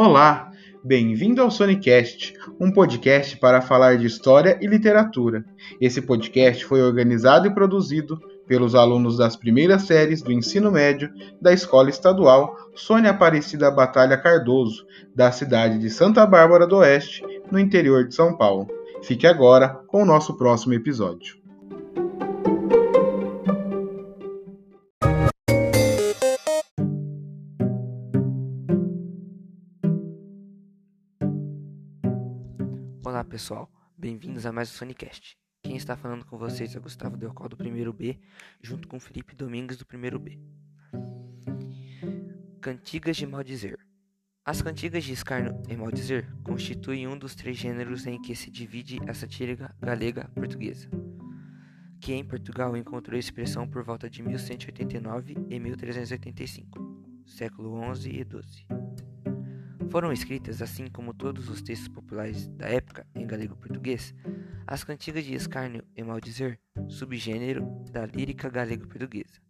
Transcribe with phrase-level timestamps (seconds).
[0.00, 0.52] Olá,
[0.84, 5.44] bem-vindo ao Sonicast, um podcast para falar de história e literatura.
[5.80, 8.16] Esse podcast foi organizado e produzido
[8.46, 11.10] pelos alunos das primeiras séries do ensino médio
[11.42, 17.58] da Escola Estadual Sônia Aparecida Batalha Cardoso, da cidade de Santa Bárbara do Oeste, no
[17.58, 18.68] interior de São Paulo.
[19.02, 21.37] Fique agora com o nosso próximo episódio.
[33.18, 35.36] Olá pessoal, bem-vindos a mais um Sonicast.
[35.64, 38.16] Quem está falando com vocês é Gustavo Delcol do primeiro B,
[38.62, 40.38] junto com Felipe Domingues do primeiro B.
[42.60, 43.76] Cantigas de maldizer.
[44.44, 49.00] As cantigas de escárnio e maldizer constituem um dos três gêneros em que se divide
[49.08, 50.88] a satírica galega portuguesa,
[52.00, 58.87] que em Portugal encontrou expressão por volta de 1189 e 1385, século XI e XII.
[59.90, 64.14] Foram escritas, assim como todos os textos populares da época em galego-português,
[64.66, 66.58] as cantigas de escárnio e maldizer,
[66.88, 69.40] subgênero da lírica galego-portuguesa.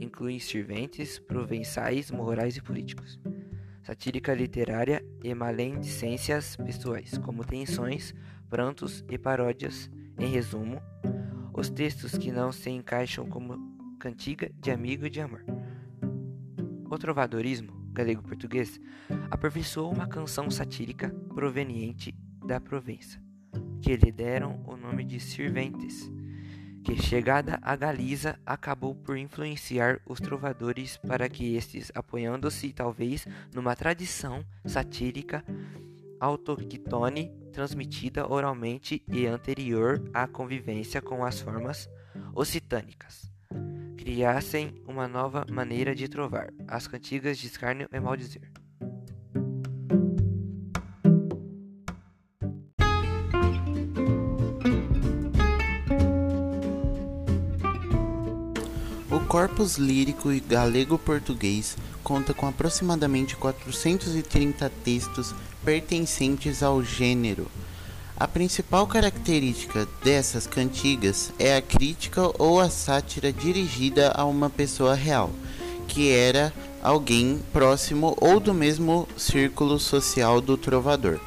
[0.00, 3.18] Incluem serventes, provençais, morais e políticos.
[3.82, 8.14] Satírica literária e malendicências pessoais, como tensões,
[8.48, 9.90] prantos e paródias.
[10.16, 10.80] Em resumo,
[11.52, 15.44] os textos que não se encaixam como cantiga de amigo e de amor.
[16.88, 18.80] O trovadorismo galego-português,
[19.28, 22.14] aperfeiçoou uma canção satírica proveniente
[22.46, 23.20] da Provença,
[23.82, 26.08] que lhe deram o nome de Sirventes,
[26.84, 33.74] que, chegada a Galiza, acabou por influenciar os trovadores para que estes, apoiando-se talvez numa
[33.74, 35.44] tradição satírica
[36.20, 41.88] autoqutone transmitida oralmente e anterior à convivência com as formas
[42.32, 43.32] occitânicas,
[44.08, 48.50] criassem uma nova maneira de trovar, as cantigas de escárnio e maldizer.
[59.10, 67.46] O corpus lírico e galego-português conta com aproximadamente 430 textos pertencentes ao gênero,
[68.18, 74.92] a principal característica dessas cantigas é a crítica ou a sátira dirigida a uma pessoa
[74.92, 75.30] real,
[75.86, 76.52] que era
[76.82, 81.20] alguém próximo ou do mesmo círculo social do trovador.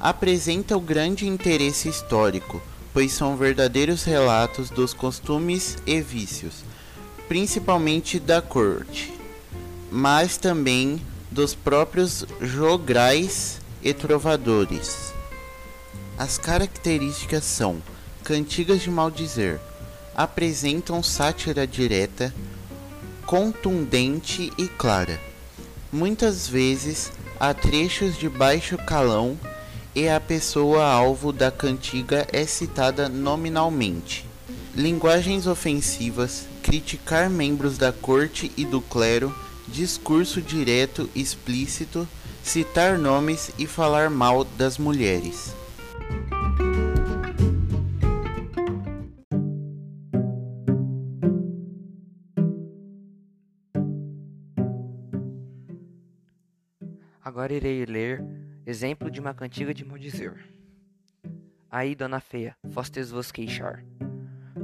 [0.00, 2.60] Apresenta o grande interesse histórico,
[2.92, 6.64] pois são verdadeiros relatos dos costumes e vícios,
[7.28, 9.14] principalmente da corte,
[9.92, 15.11] mas também dos próprios jograis e trovadores.
[16.18, 17.82] As características são
[18.22, 19.58] cantigas de maldizer,
[20.14, 22.32] apresentam sátira direta,
[23.26, 25.18] contundente e clara.
[25.90, 29.38] Muitas vezes há trechos de baixo calão
[29.94, 34.26] e a pessoa alvo da cantiga é citada nominalmente.
[34.74, 39.34] Linguagens ofensivas, criticar membros da corte e do clero,
[39.66, 42.06] discurso direto explícito,
[42.42, 45.61] citar nomes e falar mal das mulheres.
[57.24, 58.20] Agora irei ler
[58.66, 60.44] exemplo de uma cantiga de maldizer.
[61.70, 63.84] Aí, dona feia, fostes vos queixar,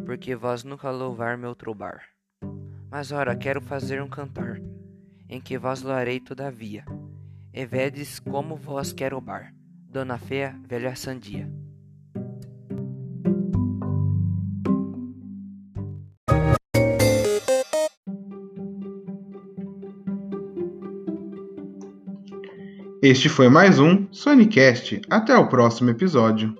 [0.04, 2.02] porque vós nunca louvar meu trobar.
[2.91, 4.60] Mas ora, quero fazer um cantar,
[5.28, 6.84] em que vós loarei todavia,
[7.52, 9.54] e vedes como vós quero bar,
[9.88, 11.48] dona feia, velha sandia.
[23.00, 25.00] Este foi mais um Sonicast.
[25.09, 26.56] Até o próximo episódio.